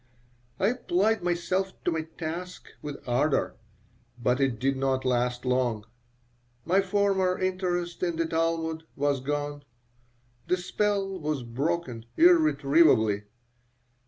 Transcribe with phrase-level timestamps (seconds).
[0.59, 3.55] I applied myself to my task with ardor,
[4.17, 5.85] but it did not last long.
[6.65, 9.61] My former interest in the Talmud was gone.
[10.47, 13.25] The spell was broken irretrievably.